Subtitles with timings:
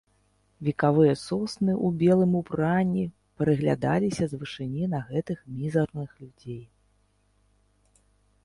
[0.67, 3.03] Векавыя сосны ў белым убранні
[3.41, 6.61] прыглядаліся з вышыні на гэтых мізэрных людзей.